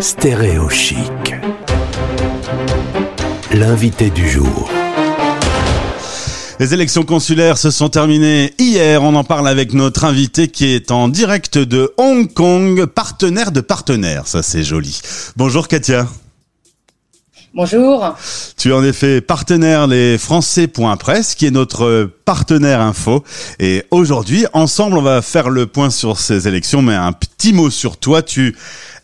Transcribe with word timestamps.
Stéréo 0.00 0.68
chic. 0.68 0.98
L'invité 3.52 4.10
du 4.10 4.28
jour. 4.28 4.68
Les 6.60 6.74
élections 6.74 7.02
consulaires 7.02 7.56
se 7.56 7.70
sont 7.70 7.88
terminées 7.88 8.52
hier. 8.58 9.02
On 9.02 9.14
en 9.14 9.24
parle 9.24 9.48
avec 9.48 9.72
notre 9.72 10.04
invité 10.04 10.48
qui 10.48 10.66
est 10.66 10.90
en 10.90 11.08
direct 11.08 11.56
de 11.56 11.94
Hong 11.96 12.30
Kong, 12.30 12.84
partenaire 12.84 13.52
de 13.52 13.62
partenaire. 13.62 14.26
Ça, 14.26 14.42
c'est 14.42 14.62
joli. 14.62 15.00
Bonjour 15.36 15.66
Katia. 15.66 16.06
Bonjour. 17.56 18.14
Tu 18.58 18.68
es 18.68 18.72
en 18.74 18.84
effet 18.84 19.22
partenaire 19.22 19.86
les 19.86 20.18
Français.press, 20.18 21.34
qui 21.34 21.46
est 21.46 21.50
notre 21.50 22.10
partenaire 22.26 22.82
info. 22.82 23.24
Et 23.58 23.82
aujourd'hui, 23.90 24.44
ensemble, 24.52 24.98
on 24.98 25.02
va 25.02 25.22
faire 25.22 25.48
le 25.48 25.66
point 25.66 25.88
sur 25.88 26.18
ces 26.18 26.48
élections, 26.48 26.82
mais 26.82 26.94
un 26.94 27.12
petit 27.12 27.54
mot 27.54 27.70
sur 27.70 27.96
toi. 27.96 28.20
Tu 28.20 28.54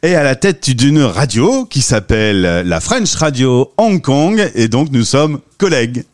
es 0.03 0.15
à 0.17 0.23
la 0.23 0.35
tête 0.35 0.69
d'une 0.69 1.01
radio 1.01 1.65
qui 1.65 1.81
s'appelle 1.81 2.43
la 2.43 2.81
French 2.81 3.15
Radio 3.15 3.73
Hong 3.79 4.03
Kong, 4.03 4.47
et 4.55 4.69
donc 4.69 4.91
nous 4.91 5.05
sommes 5.05 5.41
collègues. 5.57 6.05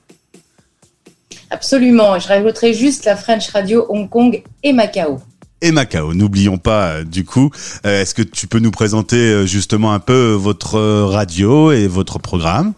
Absolument. 1.51 2.21
Je 2.21 2.29
rajouterai 2.29 2.73
juste 2.73 3.05
la 3.05 3.17
French 3.17 3.49
Radio 3.49 3.85
Hong 3.89 4.09
Kong 4.09 4.45
et 4.63 4.73
Macao 4.73 5.19
et 5.61 5.73
Macao. 5.73 6.15
N'oublions 6.15 6.59
pas 6.59 6.89
euh, 6.89 7.05
du 7.05 7.25
coup. 7.25 7.51
Euh, 7.87 8.03
est-ce 8.03 8.15
que 8.15 8.23
tu 8.23 8.47
peux 8.47 8.59
nous 8.59 8.71
présenter 8.71 9.17
euh, 9.17 9.47
justement 9.47 9.93
un 9.93 10.01
peu 10.01 10.33
votre 10.33 10.79
radio 10.79 11.73
et 11.73 11.87
votre 11.87 12.19
programme? 12.19 12.73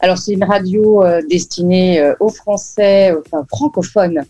Alors 0.00 0.18
c'est 0.18 0.32
une 0.32 0.44
radio 0.44 1.04
destinée 1.30 2.12
aux 2.18 2.28
Français, 2.28 3.14
enfin 3.16 3.44
francophones 3.48 4.24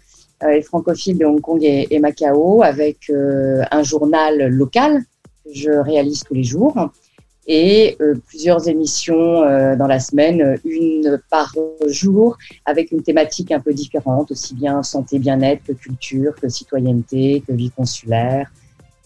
et 0.47 0.61
francophiles 0.61 1.17
de 1.17 1.25
Hong 1.25 1.41
Kong 1.41 1.61
et, 1.63 1.99
Macao, 1.99 2.63
avec 2.63 3.11
un 3.11 3.83
journal 3.83 4.49
local 4.49 5.03
que 5.45 5.51
je 5.55 5.71
réalise 5.71 6.25
tous 6.25 6.35
les 6.35 6.45
jours 6.45 6.75
et 7.47 7.97
euh, 8.01 8.15
plusieurs 8.29 8.69
émissions 8.69 9.43
euh, 9.43 9.75
dans 9.77 9.87
la 9.87 9.99
semaine, 9.99 10.59
une 10.65 11.21
par 11.31 11.55
jour, 11.89 12.39
avec 12.65 12.93
une 12.93 13.03
thématique 13.03 13.51
un 13.51 13.61
peu 13.61 13.73
différente, 13.73 14.31
aussi 14.31 14.55
bien 14.55 14.83
santé, 14.83 15.19
bien-être 15.19 15.65
que 15.65 15.73
culture, 15.73 16.35
que 16.41 16.49
citoyenneté, 16.49 17.43
que 17.47 17.53
vie 17.53 17.71
consulaire. 17.71 18.51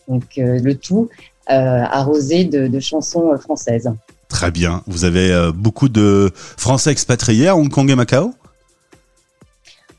Donc 0.09 0.39
euh, 0.39 0.59
le 0.61 0.75
tout 0.75 1.09
arrosé 1.49 2.45
de, 2.45 2.67
de, 2.67 2.81
chansons 2.81 3.37
françaises. 3.39 3.89
Très 4.29 4.51
bien. 4.51 4.83
Vous 4.89 5.05
avez 5.05 5.53
beaucoup 5.55 5.89
de 5.89 6.33
Français 6.35 6.91
expatriés 6.91 7.47
à 7.47 7.57
Hong 7.57 7.69
Kong 7.69 7.89
et 7.89 7.95
Macao? 7.95 8.33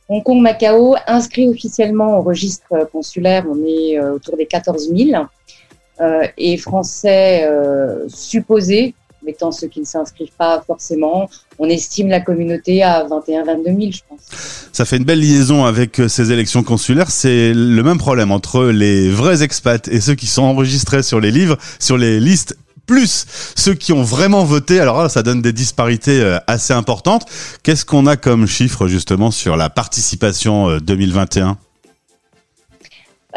Hong 0.09 0.23
Kong, 0.23 0.41
Macao, 0.41 0.95
inscrit 1.07 1.47
officiellement 1.47 2.17
au 2.17 2.21
registre 2.21 2.89
consulaire, 2.91 3.45
on 3.49 3.65
est 3.65 3.97
autour 3.99 4.35
des 4.35 4.45
14 4.45 4.89
000 4.93 5.09
euh, 5.13 5.25
et 6.37 6.57
français 6.57 7.45
euh, 7.45 8.07
supposés, 8.07 8.93
mettant 9.23 9.51
ceux 9.51 9.67
qui 9.67 9.79
ne 9.79 9.85
s'inscrivent 9.85 10.35
pas 10.37 10.63
forcément. 10.65 11.29
On 11.59 11.67
estime 11.67 12.07
la 12.07 12.21
communauté 12.21 12.83
à 12.83 13.05
21-22 13.05 13.63
000, 13.65 13.79
je 13.91 13.99
pense. 14.07 14.19
Ça 14.71 14.85
fait 14.85 14.97
une 14.97 15.03
belle 15.03 15.19
liaison 15.19 15.65
avec 15.65 15.99
euh, 15.99 16.07
ces 16.07 16.31
élections 16.31 16.63
consulaires. 16.63 17.09
C'est 17.09 17.53
le 17.53 17.81
même 17.83 17.97
problème 17.97 18.31
entre 18.31 18.65
les 18.65 19.09
vrais 19.09 19.43
expats 19.43 19.87
et 19.87 20.01
ceux 20.01 20.15
qui 20.15 20.27
sont 20.27 20.43
enregistrés 20.43 21.03
sur 21.03 21.19
les 21.19 21.31
livres, 21.31 21.57
sur 21.79 21.97
les 21.97 22.19
listes 22.19 22.55
plus 22.85 23.25
ceux 23.55 23.73
qui 23.73 23.91
ont 23.91 24.03
vraiment 24.03 24.45
voté. 24.45 24.79
Alors 24.79 25.01
là, 25.01 25.09
ça 25.09 25.21
donne 25.21 25.41
des 25.41 25.51
disparités 25.51 26.37
assez 26.47 26.71
importantes. 26.71 27.25
Qu'est-ce 27.61 27.83
qu'on 27.83 28.05
a 28.05 28.15
comme 28.15 28.47
chiffre 28.47 28.87
justement 28.87 29.29
sur 29.29 29.57
la 29.57 29.69
participation 29.69 30.77
2021 30.77 31.57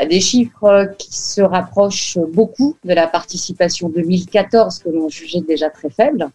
des 0.07 0.21
chiffres 0.21 0.95
qui 0.99 1.17
se 1.17 1.41
rapprochent 1.43 2.19
beaucoup 2.33 2.77
de 2.85 2.95
la 2.95 3.07
participation 3.07 3.89
2014 3.89 4.79
que 4.79 4.89
l'on 4.89 5.09
jugeait 5.09 5.41
déjà 5.41 5.71
très 5.71 5.91
faible. 5.91 6.31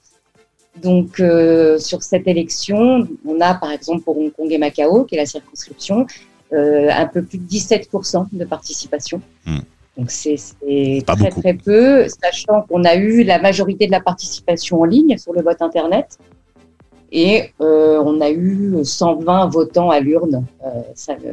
Donc 0.82 1.20
euh, 1.20 1.80
sur 1.80 2.04
cette 2.04 2.28
élection, 2.28 3.08
on 3.26 3.40
a 3.40 3.56
par 3.56 3.72
exemple 3.72 4.04
pour 4.04 4.18
Hong 4.18 4.32
Kong 4.32 4.52
et 4.52 4.58
Macao, 4.58 5.06
qui 5.06 5.16
est 5.16 5.20
la 5.20 5.26
circonscription, 5.26 6.06
euh, 6.54 6.90
un 6.92 7.06
peu 7.08 7.24
plus 7.24 7.38
de 7.38 7.48
17% 7.48 8.28
de 8.32 8.46
participation. 8.46 9.22
Hmm. 9.46 9.60
Donc 9.98 10.12
c'est 10.12 10.36
très 11.08 11.30
très 11.30 11.54
peu, 11.54 12.06
sachant 12.10 12.64
qu'on 12.64 12.84
a 12.84 12.96
eu 12.96 13.24
la 13.24 13.40
majorité 13.40 13.88
de 13.88 13.92
la 13.92 14.02
participation 14.02 14.82
en 14.82 14.86
ligne 14.86 15.18
sur 15.18 15.32
le 15.32 15.42
vote 15.42 15.62
internet 15.62 16.20
et 17.14 17.52
euh, 17.62 18.02
on 18.04 18.20
a 18.20 18.30
eu 18.30 18.84
120 18.84 19.48
votants 19.48 19.90
à 19.90 20.02
l'urne 20.02 20.46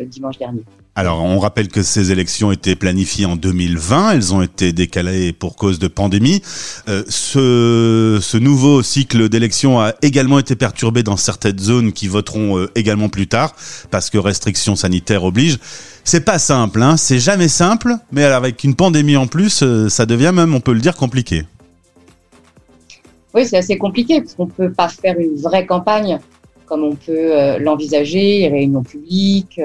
dimanche 0.06 0.38
dernier. 0.38 0.62
Alors, 0.94 1.22
on 1.22 1.38
rappelle 1.38 1.68
que 1.68 1.82
ces 1.82 2.12
élections 2.12 2.52
étaient 2.52 2.76
planifiées 2.76 3.24
en 3.24 3.36
2020, 3.36 4.10
elles 4.10 4.34
ont 4.34 4.42
été 4.42 4.74
décalées 4.74 5.32
pour 5.32 5.56
cause 5.56 5.78
de 5.78 5.88
pandémie. 5.88 6.42
Euh, 6.86 7.02
ce, 7.08 8.36
nouveau 8.36 8.82
cycle 8.82 9.30
d'élections 9.30 9.80
a 9.80 9.94
également 10.02 10.38
été 10.38 10.54
perturbé 10.54 11.02
dans 11.02 11.16
certaines 11.16 11.58
zones 11.58 11.92
qui 11.94 12.08
voteront 12.08 12.58
euh, 12.58 12.70
également 12.74 13.08
plus 13.08 13.26
tard, 13.26 13.54
parce 13.90 14.10
que 14.10 14.18
restrictions 14.18 14.76
sanitaires 14.76 15.24
obligent. 15.24 15.58
C'est 16.04 16.26
pas 16.26 16.38
simple, 16.38 16.82
hein 16.82 16.98
c'est 16.98 17.20
jamais 17.20 17.48
simple, 17.48 17.94
mais 18.10 18.24
avec 18.24 18.62
une 18.62 18.74
pandémie 18.74 19.16
en 19.16 19.26
plus, 19.26 19.62
euh, 19.62 19.88
ça 19.88 20.04
devient 20.04 20.32
même, 20.34 20.54
on 20.54 20.60
peut 20.60 20.74
le 20.74 20.80
dire, 20.80 20.96
compliqué. 20.96 21.46
Oui, 23.32 23.46
c'est 23.46 23.56
assez 23.56 23.78
compliqué, 23.78 24.20
parce 24.20 24.34
qu'on 24.34 24.46
peut 24.46 24.70
pas 24.70 24.90
faire 24.90 25.18
une 25.18 25.36
vraie 25.36 25.64
campagne 25.64 26.18
comme 26.66 26.84
on 26.84 26.94
peut 26.94 27.58
l'envisager, 27.58 28.48
réunions 28.50 28.82
publiques 28.82 29.60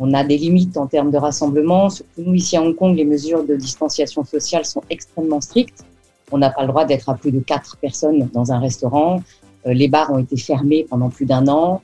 on 0.00 0.14
a 0.14 0.24
des 0.24 0.38
limites 0.38 0.78
en 0.78 0.86
termes 0.86 1.10
de 1.10 1.18
rassemblement. 1.18 1.88
Nous, 2.16 2.34
ici 2.34 2.56
à 2.56 2.62
Hong 2.62 2.74
Kong, 2.74 2.96
les 2.96 3.04
mesures 3.04 3.44
de 3.44 3.54
distanciation 3.54 4.24
sociale 4.24 4.64
sont 4.64 4.82
extrêmement 4.88 5.42
strictes. 5.42 5.84
On 6.32 6.38
n'a 6.38 6.48
pas 6.48 6.62
le 6.62 6.68
droit 6.68 6.86
d'être 6.86 7.10
à 7.10 7.14
plus 7.14 7.30
de 7.30 7.40
quatre 7.40 7.76
personnes 7.76 8.28
dans 8.32 8.50
un 8.50 8.58
restaurant. 8.58 9.22
Euh, 9.66 9.74
les 9.74 9.88
bars 9.88 10.10
ont 10.10 10.18
été 10.18 10.38
fermés 10.38 10.86
pendant 10.88 11.10
plus 11.10 11.26
d'un 11.26 11.46
an. 11.48 11.82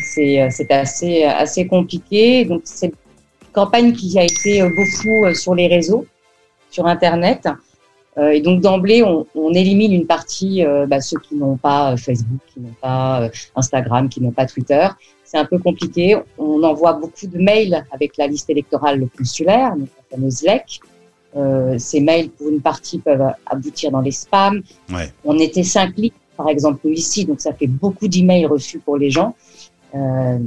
C'est 0.00 0.42
euh, 0.42 0.48
assez, 0.70 1.22
assez 1.22 1.68
compliqué. 1.68 2.44
Donc, 2.46 2.62
c'est 2.64 2.86
une 2.86 2.92
campagne 3.52 3.92
qui 3.92 4.18
a 4.18 4.24
été 4.24 4.60
euh, 4.60 4.68
beaucoup 4.68 5.32
sur 5.34 5.54
les 5.54 5.68
réseaux, 5.68 6.04
sur 6.70 6.86
Internet. 6.86 7.48
Et 8.32 8.40
donc 8.40 8.62
d'emblée, 8.62 9.02
on, 9.02 9.52
élimine 9.52 9.92
une 9.92 10.06
partie, 10.06 10.64
bah, 10.88 11.02
ceux 11.02 11.18
qui 11.18 11.34
n'ont 11.34 11.58
pas 11.58 11.98
Facebook, 11.98 12.40
qui 12.46 12.60
n'ont 12.60 12.74
pas 12.80 13.28
Instagram, 13.54 14.08
qui 14.08 14.22
n'ont 14.22 14.30
pas 14.30 14.46
Twitter, 14.46 14.88
c'est 15.26 15.38
un 15.38 15.44
peu 15.44 15.58
compliqué. 15.58 16.16
On 16.38 16.62
envoie 16.62 16.94
beaucoup 16.94 17.26
de 17.26 17.38
mails 17.38 17.84
avec 17.90 18.16
la 18.16 18.26
liste 18.28 18.48
électorale 18.48 19.06
consulaire, 19.16 19.76
donc 19.76 19.88
la 19.96 20.16
fameuse 20.16 20.42
LEC. 20.42 20.80
Euh, 21.36 21.76
ces 21.78 22.00
mails, 22.00 22.30
pour 22.30 22.48
une 22.48 22.62
partie, 22.62 22.98
peuvent 22.98 23.32
aboutir 23.44 23.90
dans 23.90 24.00
les 24.00 24.12
spams. 24.12 24.62
On 25.24 25.38
était 25.38 25.64
cinq 25.64 25.94
clics, 25.94 26.14
par 26.36 26.48
exemple, 26.48 26.86
ici, 26.88 27.26
donc 27.26 27.40
ça 27.40 27.52
fait 27.52 27.66
beaucoup 27.66 28.08
d'emails 28.08 28.46
reçus 28.46 28.78
pour 28.78 28.96
les 28.96 29.10
gens. 29.10 29.34
Euh, 29.94 30.38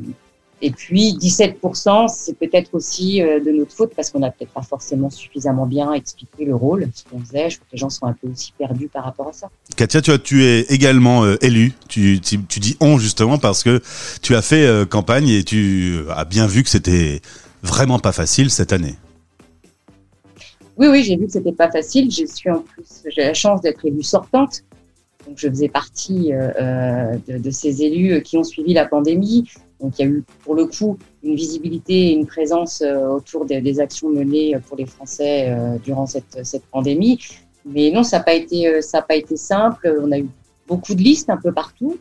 et 0.62 0.72
puis 0.72 1.14
17%, 1.14 2.08
c'est 2.10 2.38
peut-être 2.38 2.74
aussi 2.74 3.22
euh, 3.22 3.40
de 3.40 3.52
notre 3.52 3.72
faute 3.72 3.94
parce 3.96 4.10
qu'on 4.10 4.20
n'a 4.20 4.30
peut-être 4.30 4.52
pas 4.52 4.62
forcément 4.62 5.10
suffisamment 5.10 5.66
bien 5.66 5.94
expliqué 5.94 6.44
le 6.44 6.54
rôle, 6.54 6.90
ce 6.94 7.06
qu'on 7.06 7.20
faisait. 7.20 7.50
Je 7.50 7.58
crois 7.58 7.68
que 7.70 7.74
les 7.74 7.78
gens 7.78 7.90
sont 7.90 8.06
un 8.08 8.14
peu 8.14 8.28
aussi 8.28 8.52
perdus 8.58 8.90
par 8.90 9.06
rapport 9.06 9.30
à 9.30 9.34
ça. 9.34 9.50
Katia, 9.78 10.02
tu, 10.02 10.12
as, 10.12 10.18
tu 10.18 10.44
es 10.44 10.62
également 10.64 11.24
euh, 11.24 11.38
élu. 11.42 11.74
Tu, 11.88 12.20
tu, 12.20 12.44
tu, 12.44 12.60
dis 12.60 12.76
on 12.82 12.98
justement 12.98 13.38
parce 13.38 13.64
que 13.64 13.82
tu 14.22 14.36
as 14.36 14.42
fait 14.42 14.66
euh, 14.66 14.86
campagne 14.86 15.30
et 15.30 15.44
tu 15.44 16.00
as 16.14 16.26
bien 16.26 16.46
vu 16.46 16.64
que 16.64 16.70
c'était 16.70 17.22
vraiment 17.64 18.00
pas 18.00 18.12
facile 18.12 18.50
cette 18.50 18.74
année. 18.74 18.96
Oui, 20.76 20.88
oui, 20.88 21.04
j'ai 21.04 21.16
vu 21.16 21.26
que 21.28 21.32
c'était 21.32 21.54
pas 21.54 21.72
facile. 21.72 22.12
Je 22.12 22.26
suis 22.26 22.50
en 22.50 22.60
plus, 22.60 23.04
j'ai 23.16 23.22
la 23.22 23.34
chance 23.34 23.62
d'être 23.62 23.86
élue 23.86 24.04
sortante. 24.04 24.64
Donc, 25.26 25.38
je 25.38 25.48
faisais 25.48 25.68
partie 25.70 26.32
de, 26.32 27.38
de, 27.38 27.52
ces 27.52 27.84
élus 27.84 28.22
qui 28.24 28.38
ont 28.38 28.44
suivi 28.46 28.74
la 28.74 28.86
pandémie. 28.86 29.46
Donc 29.80 29.98
il 29.98 30.06
y 30.06 30.08
a 30.08 30.12
eu 30.12 30.24
pour 30.44 30.56
le 30.56 30.66
coup 30.66 30.98
une 31.24 31.36
visibilité 31.36 32.08
et 32.08 32.12
une 32.12 32.26
présence 32.26 32.82
euh, 32.82 33.08
autour 33.08 33.46
des, 33.46 33.80
actions 33.80 34.10
menées 34.10 34.58
pour 34.68 34.78
les 34.78 34.86
Français 34.86 35.50
euh, 35.50 35.78
durant 35.84 36.06
cette, 36.06 36.40
cette 36.44 36.66
pandémie. 36.66 37.20
Mais 37.66 37.92
non, 37.92 38.04
ça 38.04 38.18
n'a 38.18 38.24
pas 38.24 38.34
été 38.34 38.68
euh, 38.68 38.82
pas 39.08 39.16
été 39.16 39.38
simple. 39.38 39.94
On 40.02 40.12
a 40.12 40.20
eu 40.20 40.28
beaucoup 40.68 40.96
de 40.96 41.02
listes 41.02 41.30
un 41.30 41.38
peu 41.38 41.52
partout 41.52 41.98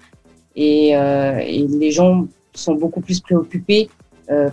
et, 0.56 0.92
les 0.94 1.90
gens 1.92 2.26
sont 2.52 2.74
beaucoup 2.74 3.00
plus 3.00 3.20
préoccupés 3.20 3.88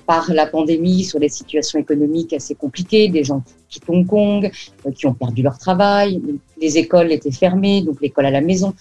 par 0.06 0.32
la 0.32 0.46
pandémie 0.46 1.04
sur 1.04 1.20
les 1.20 1.28
situations 1.28 1.80
économiques 1.80 2.32
assez 2.32 2.56
compliquées, 2.56 3.10
des 3.10 3.24
gens 3.24 3.42
qui 3.68 3.80
quittent 3.80 3.90
Hong 3.90 4.06
Kong, 4.06 4.52
qui 4.96 5.08
ont 5.08 5.14
perdu 5.14 5.42
leur 5.42 5.58
travail, 5.58 6.22
les 6.62 6.78
écoles 6.78 7.12
étaient 7.12 7.32
fermées, 7.32 7.82
donc 7.82 8.00
l'école 8.02 8.28
à 8.28 8.32
la 8.32 8.42
maison 8.42 8.74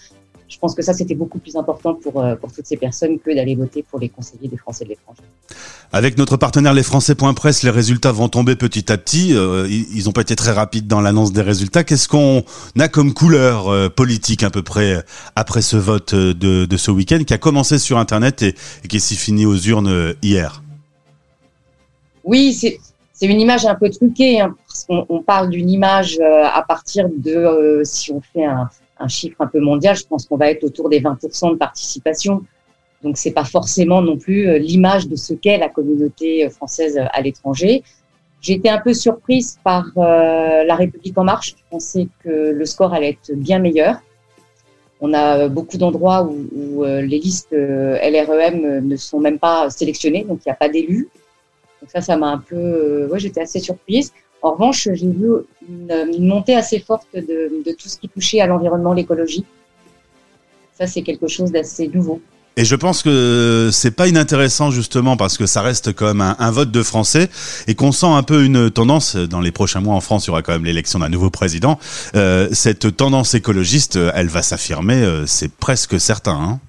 je 0.55 0.59
pense 0.59 0.73
que 0.73 0.81
ça, 0.81 0.93
c'était 0.93 1.15
beaucoup 1.15 1.37
plus 1.37 1.57
important 1.57 1.95
pour, 1.95 2.23
euh, 2.23 2.35
pour 2.35 2.51
toutes 2.51 2.65
ces 2.65 2.77
personnes 2.77 3.19
que 3.19 3.35
d'aller 3.35 3.55
voter 3.55 3.83
pour 3.83 3.99
les 3.99 4.07
conseillers 4.07 4.47
des 4.47 4.55
Français 4.55 4.85
de 4.85 4.89
l'étranger. 4.89 5.21
Avec 5.91 6.17
notre 6.17 6.37
partenaire 6.37 6.73
les 6.73 6.81
Français.press, 6.81 7.63
les 7.63 7.69
résultats 7.69 8.13
vont 8.13 8.29
tomber 8.29 8.55
petit 8.55 8.89
à 8.89 8.97
petit. 8.97 9.33
Euh, 9.33 9.67
ils 9.69 10.05
n'ont 10.05 10.13
pas 10.13 10.21
été 10.21 10.35
très 10.35 10.51
rapides 10.51 10.87
dans 10.87 11.01
l'annonce 11.01 11.33
des 11.33 11.41
résultats. 11.41 11.83
Qu'est-ce 11.83 12.07
qu'on 12.07 12.43
a 12.79 12.87
comme 12.87 13.13
couleur 13.13 13.67
euh, 13.67 13.89
politique 13.89 14.43
à 14.43 14.49
peu 14.49 14.63
près 14.63 15.03
après 15.35 15.61
ce 15.61 15.75
vote 15.75 16.15
de, 16.15 16.65
de 16.65 16.77
ce 16.77 16.89
week-end 16.89 17.19
qui 17.27 17.33
a 17.33 17.37
commencé 17.37 17.77
sur 17.77 17.97
Internet 17.97 18.41
et, 18.41 18.55
qui 18.87 19.01
s'est 19.01 19.15
fini 19.15 19.45
aux 19.45 19.57
urnes 19.57 20.15
hier? 20.23 20.63
Oui, 22.23 22.53
c'est 22.53 22.79
c'est 23.15 23.27
une 23.27 23.39
image 23.39 23.65
un 23.65 23.75
peu 23.75 23.89
truquée, 23.89 24.41
hein, 24.41 24.53
parce 24.67 24.83
qu'on 24.83 25.05
on 25.07 25.21
parle 25.23 25.49
d'une 25.49 25.69
image 25.69 26.17
euh, 26.19 26.43
à 26.43 26.61
partir 26.63 27.07
de, 27.09 27.31
euh, 27.31 27.81
si 27.85 28.11
on 28.11 28.19
fait 28.19 28.43
un, 28.43 28.69
un, 28.99 29.07
chiffre 29.07 29.37
un 29.39 29.47
peu 29.47 29.59
mondial, 29.59 29.95
je 29.95 30.05
pense 30.05 30.25
qu'on 30.25 30.37
va 30.37 30.49
être 30.49 30.63
autour 30.63 30.89
des 30.89 31.01
20% 31.01 31.51
de 31.51 31.55
participation. 31.55 32.43
Donc 33.03 33.17
c'est 33.17 33.31
pas 33.31 33.43
forcément 33.43 34.01
non 34.01 34.17
plus 34.17 34.47
euh, 34.47 34.57
l'image 34.57 35.07
de 35.07 35.15
ce 35.15 35.33
qu'est 35.33 35.57
la 35.57 35.69
communauté 35.69 36.49
française 36.49 36.99
à 37.11 37.21
l'étranger. 37.21 37.83
J'ai 38.41 38.53
été 38.53 38.69
un 38.69 38.79
peu 38.79 38.93
surprise 38.93 39.57
par 39.63 39.85
La 39.95 40.75
République 40.75 41.17
en 41.17 41.23
marche. 41.23 41.55
Je 41.57 41.63
pensais 41.71 42.07
que 42.23 42.51
le 42.51 42.65
score 42.65 42.93
allait 42.93 43.09
être 43.09 43.31
bien 43.33 43.57
meilleur. 43.57 43.95
On 45.01 45.15
a 45.15 45.47
beaucoup 45.47 45.77
d'endroits 45.77 46.21
où, 46.23 46.45
où, 46.55 46.83
les 46.83 47.17
listes 47.17 47.53
LREM 47.53 48.85
ne 48.85 48.95
sont 48.97 49.19
même 49.19 49.39
pas 49.39 49.71
sélectionnées, 49.71 50.25
donc 50.25 50.41
il 50.45 50.49
n'y 50.49 50.51
a 50.51 50.55
pas 50.55 50.69
d'élus. 50.69 51.09
Donc 51.85 51.91
ça, 51.91 52.01
ça 52.01 52.17
m'a 52.17 52.29
un 52.29 52.39
peu, 52.39 52.55
euh, 52.55 53.07
ouais, 53.09 53.19
j'étais 53.19 53.41
assez 53.41 53.59
surprise. 53.59 54.11
En 54.45 54.51
revanche, 54.51 54.87
j'ai 54.93 55.07
vu 55.07 55.27
une, 55.67 56.27
montée 56.27 56.53
assez 56.53 56.77
forte 56.79 57.07
de, 57.15 57.63
de, 57.65 57.71
tout 57.71 57.89
ce 57.89 57.97
qui 57.97 58.07
touchait 58.07 58.41
à 58.41 58.45
l'environnement, 58.45 58.93
l'écologie. 58.93 59.43
Ça, 60.77 60.85
c'est 60.85 61.01
quelque 61.01 61.27
chose 61.27 61.51
d'assez 61.51 61.87
nouveau. 61.87 62.21
Et 62.55 62.63
je 62.63 62.75
pense 62.75 63.01
que 63.01 63.69
c'est 63.73 63.89
pas 63.89 64.07
inintéressant 64.07 64.69
justement 64.69 65.17
parce 65.17 65.39
que 65.39 65.47
ça 65.47 65.63
reste 65.63 65.93
quand 65.93 66.05
même 66.05 66.21
un, 66.21 66.35
un 66.37 66.51
vote 66.51 66.69
de 66.69 66.83
Français 66.83 67.27
et 67.65 67.73
qu'on 67.73 67.91
sent 67.91 68.05
un 68.05 68.21
peu 68.21 68.45
une 68.45 68.69
tendance 68.69 69.15
dans 69.15 69.41
les 69.41 69.51
prochains 69.51 69.81
mois 69.81 69.95
en 69.95 69.99
France. 69.99 70.25
Il 70.25 70.27
y 70.27 70.29
aura 70.29 70.43
quand 70.43 70.53
même 70.53 70.65
l'élection 70.65 70.99
d'un 70.99 71.09
nouveau 71.09 71.31
président. 71.31 71.79
Euh, 72.15 72.47
cette 72.51 72.95
tendance 72.95 73.33
écologiste, 73.33 73.97
elle 74.13 74.27
va 74.27 74.43
s'affirmer, 74.43 75.01
euh, 75.01 75.25
c'est 75.25 75.51
presque 75.51 75.99
certain. 75.99 76.35
Hein 76.35 76.59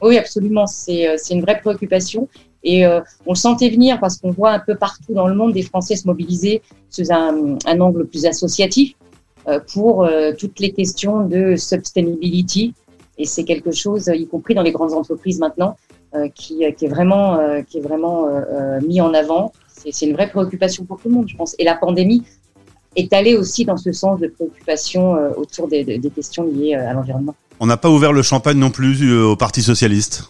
oui, 0.00 0.16
absolument. 0.16 0.68
C'est 0.68 1.08
euh, 1.08 1.16
une 1.30 1.42
vraie 1.42 1.58
préoccupation. 1.60 2.28
Et 2.64 2.86
euh, 2.86 3.00
on 3.26 3.32
le 3.32 3.38
sentait 3.38 3.70
venir 3.70 3.98
parce 4.00 4.18
qu'on 4.18 4.30
voit 4.30 4.50
un 4.50 4.58
peu 4.58 4.76
partout 4.76 5.14
dans 5.14 5.28
le 5.28 5.34
monde 5.34 5.52
des 5.52 5.62
Français 5.62 5.96
se 5.96 6.06
mobiliser 6.06 6.62
sous 6.90 7.12
un, 7.12 7.58
angle 7.66 8.06
plus 8.06 8.26
associatif 8.26 8.94
euh, 9.48 9.58
pour 9.72 10.04
euh, 10.04 10.32
toutes 10.38 10.60
les 10.60 10.72
questions 10.72 11.26
de 11.26 11.56
sustainability. 11.56 12.74
Et 13.18 13.24
c'est 13.24 13.44
quelque 13.44 13.72
chose, 13.72 14.10
y 14.14 14.26
compris 14.26 14.54
dans 14.54 14.62
les 14.62 14.72
grandes 14.72 14.92
entreprises 14.92 15.38
maintenant, 15.38 15.76
qui, 16.34 16.62
est 16.62 16.88
vraiment, 16.88 17.38
mis 18.86 19.00
en 19.00 19.14
avant. 19.14 19.52
C'est 19.66 20.06
une 20.06 20.14
vraie 20.14 20.28
préoccupation 20.28 20.84
pour 20.84 21.00
tout 21.00 21.08
le 21.08 21.14
monde, 21.14 21.28
je 21.28 21.36
pense. 21.36 21.54
Et 21.58 21.64
la 21.64 21.74
pandémie 21.74 22.22
est 22.96 23.12
allée 23.12 23.36
aussi 23.36 23.64
dans 23.64 23.76
ce 23.76 23.92
sens 23.92 24.18
de 24.18 24.28
préoccupation 24.28 25.12
autour 25.36 25.68
des 25.68 26.12
questions 26.14 26.44
liées 26.44 26.74
à 26.74 26.94
l'environnement. 26.94 27.34
On 27.60 27.66
n'a 27.66 27.76
pas 27.76 27.90
ouvert 27.90 28.12
le 28.12 28.22
champagne 28.22 28.58
non 28.58 28.70
plus 28.70 29.12
au 29.22 29.36
Parti 29.36 29.62
socialiste? 29.62 30.28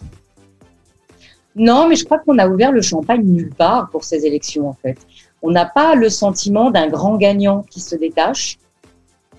Non, 1.55 1.87
mais 1.87 1.95
je 1.95 2.05
crois 2.05 2.19
qu'on 2.19 2.37
a 2.39 2.47
ouvert 2.47 2.71
le 2.71 2.81
champagne 2.81 3.23
nulle 3.23 3.53
part 3.53 3.89
pour 3.89 4.03
ces 4.03 4.25
élections, 4.25 4.67
en 4.67 4.73
fait. 4.73 4.97
On 5.41 5.51
n'a 5.51 5.65
pas 5.65 5.95
le 5.95 6.09
sentiment 6.09 6.71
d'un 6.71 6.87
grand 6.87 7.17
gagnant 7.17 7.63
qui 7.69 7.79
se 7.79 7.95
détache. 7.95 8.57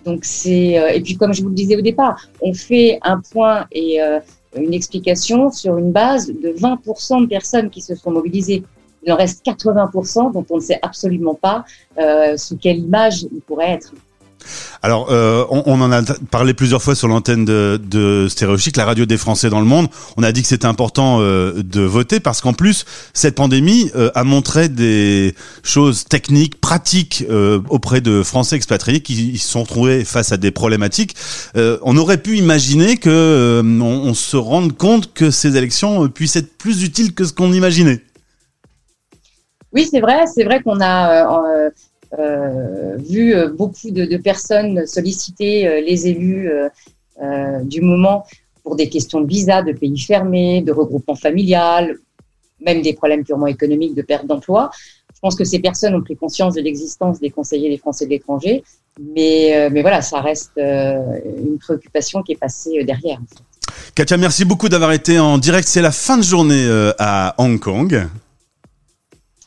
Donc 0.04 0.24
c'est 0.24 0.78
euh, 0.78 0.88
et 0.88 1.00
puis 1.00 1.16
comme 1.16 1.32
je 1.32 1.42
vous 1.42 1.48
le 1.48 1.54
disais 1.54 1.76
au 1.76 1.80
départ, 1.80 2.28
on 2.42 2.52
fait 2.52 2.98
un 3.02 3.20
point 3.20 3.66
et 3.72 4.02
euh, 4.02 4.20
une 4.54 4.74
explication 4.74 5.50
sur 5.50 5.78
une 5.78 5.92
base 5.92 6.28
de 6.28 6.50
20% 6.50 7.22
de 7.22 7.26
personnes 7.26 7.70
qui 7.70 7.80
se 7.80 7.94
sont 7.94 8.10
mobilisées. 8.10 8.62
Il 9.02 9.12
en 9.12 9.16
reste 9.16 9.44
80% 9.44 10.32
dont 10.32 10.44
on 10.50 10.56
ne 10.56 10.60
sait 10.60 10.78
absolument 10.82 11.34
pas 11.34 11.64
euh, 11.98 12.36
sous 12.36 12.56
quelle 12.56 12.78
image 12.78 13.22
il 13.22 13.40
pourrait 13.40 13.70
être. 13.70 13.94
Alors, 14.82 15.08
euh, 15.10 15.44
on, 15.50 15.80
en 15.80 15.92
a 15.92 16.02
parlé 16.30 16.54
plusieurs 16.54 16.82
fois 16.82 16.94
sur 16.94 17.08
l'antenne 17.08 17.44
de, 17.44 17.80
de 17.82 18.28
la 18.76 18.84
radio 18.84 19.06
des 19.06 19.16
Français 19.16 19.50
dans 19.50 19.60
le 19.60 19.66
monde. 19.66 19.88
On 20.16 20.22
a 20.22 20.32
dit 20.32 20.42
que 20.42 20.48
c'était 20.48 20.66
important 20.66 21.18
euh, 21.20 21.62
de 21.62 21.80
voter 21.80 22.20
parce 22.20 22.40
qu'en 22.40 22.52
plus, 22.52 22.84
cette 23.12 23.34
pandémie 23.34 23.90
euh, 23.96 24.10
a 24.14 24.24
montré 24.24 24.68
des 24.68 25.34
choses 25.62 26.04
techniques, 26.04 26.60
pratiques 26.60 27.24
auprès 27.68 28.00
de 28.00 28.22
Français 28.22 28.56
expatriés 28.56 29.00
qui 29.00 29.38
se 29.38 29.48
sont 29.48 29.64
trouvés 29.64 30.04
face 30.04 30.32
à 30.32 30.36
des 30.36 30.50
problématiques. 30.50 31.14
On 31.54 31.96
aurait 31.96 32.18
pu 32.18 32.36
imaginer 32.36 32.96
que 32.96 33.10
euh, 33.10 33.62
on, 33.62 34.14
se 34.14 34.36
rende 34.36 34.76
compte 34.76 35.12
que 35.12 35.30
ces 35.30 35.56
élections 35.56 36.08
puissent 36.08 36.36
être 36.36 36.56
plus 36.56 36.82
utiles 36.84 37.14
que 37.14 37.24
ce 37.24 37.32
qu'on 37.32 37.52
imaginait. 37.52 38.00
Oui, 39.72 39.88
c'est 39.90 40.00
vrai. 40.00 40.24
C'est 40.32 40.44
vrai 40.44 40.62
qu'on 40.62 40.80
a 40.80 41.70
vu 42.98 43.34
euh, 43.34 43.48
beaucoup 43.48 43.90
de, 43.90 44.04
de, 44.04 44.16
personnes 44.16 44.86
solliciter 44.86 45.66
euh, 45.66 45.80
les 45.80 46.08
élus 46.08 46.50
du 47.62 47.80
moment 47.80 48.26
pour 48.64 48.74
des 48.74 48.88
questions 48.88 49.20
de 49.20 49.26
visa, 49.28 49.62
de 49.62 49.72
pays 49.72 49.98
fermés, 49.98 50.62
de 50.62 50.72
regroupement 50.72 51.14
familial, 51.14 51.96
même 52.60 52.82
des 52.82 52.92
problèmes 52.92 53.24
purement 53.24 53.46
économiques 53.46 53.94
de 53.94 54.02
perte 54.02 54.26
d'emploi. 54.26 54.70
Je 55.14 55.20
pense 55.20 55.36
que 55.36 55.44
ces 55.44 55.60
personnes 55.60 55.94
ont 55.94 56.02
pris 56.02 56.16
conscience 56.16 56.54
de 56.54 56.60
l'existence 56.60 57.20
des 57.20 57.30
conseillers 57.30 57.70
des 57.70 57.78
Français 57.78 58.06
de 58.06 58.10
l'étranger, 58.10 58.64
mais, 59.00 59.68
mais 59.70 59.82
voilà, 59.82 60.02
ça 60.02 60.20
reste 60.20 60.50
une 60.56 61.58
préoccupation 61.60 62.22
qui 62.22 62.32
est 62.32 62.36
passée 62.36 62.82
derrière. 62.82 63.20
Katia, 63.94 64.16
merci 64.16 64.44
beaucoup 64.44 64.68
d'avoir 64.68 64.92
été 64.92 65.20
en 65.20 65.38
direct. 65.38 65.68
C'est 65.68 65.82
la 65.82 65.92
fin 65.92 66.18
de 66.18 66.24
journée 66.24 66.66
à 66.98 67.36
Hong 67.38 67.60
Kong. 67.60 68.08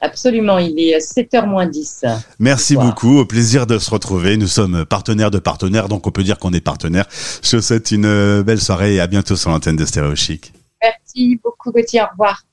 Absolument, 0.02 0.58
il 0.60 0.80
est 0.80 0.98
7h 1.00 1.48
moins 1.48 1.66
10. 1.66 2.06
Merci 2.40 2.76
beaucoup, 2.76 3.18
au 3.18 3.26
plaisir 3.26 3.66
de 3.66 3.80
se 3.80 3.90
retrouver. 3.90 4.38
Nous 4.38 4.48
sommes 4.48 4.86
partenaires 4.86 5.32
de 5.32 5.40
partenaires, 5.40 5.88
donc 5.88 6.06
on 6.06 6.12
peut 6.12 6.24
dire 6.24 6.38
qu'on 6.38 6.54
est 6.54 6.62
partenaires. 6.62 7.06
Je 7.42 7.58
vous 7.58 7.62
souhaite 7.62 7.92
une 7.92 8.42
belle 8.44 8.62
soirée 8.62 8.96
et 8.96 9.00
à 9.00 9.08
bientôt 9.08 9.36
sur 9.36 9.50
l'antenne 9.50 9.76
de 9.76 9.86
Stéréo 9.86 10.16
Chic. 10.16 10.54
Merci 10.82 11.40
beaucoup 11.44 11.72
Gauthier, 11.72 12.02
au 12.02 12.06
revoir. 12.12 12.44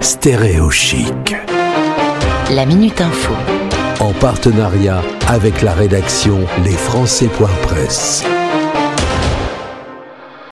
Stéréo 0.00 0.70
Chic. 0.70 1.34
La 2.50 2.66
Minute 2.66 3.00
Info. 3.00 3.34
En 4.00 4.12
partenariat 4.12 5.02
avec 5.28 5.62
la 5.62 5.74
rédaction 5.74 6.46
lesfrançais.presse. 6.64 8.24